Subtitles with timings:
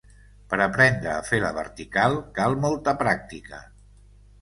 [0.53, 3.65] Per aprendre a fer la vertical cal molta pràctica.